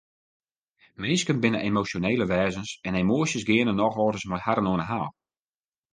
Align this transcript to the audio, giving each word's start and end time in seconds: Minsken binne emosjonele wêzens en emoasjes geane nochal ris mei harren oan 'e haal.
Minsken 1.01 1.37
binne 1.43 1.59
emosjonele 1.69 2.25
wêzens 2.33 2.71
en 2.87 2.97
emoasjes 3.03 3.43
geane 3.49 3.73
nochal 3.75 4.09
ris 4.13 4.27
mei 4.29 4.41
harren 4.45 4.69
oan 4.71 4.83
'e 4.83 4.87
haal. 4.91 5.09